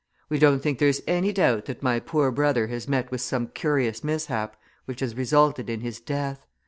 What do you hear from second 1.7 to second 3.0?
my poor brother has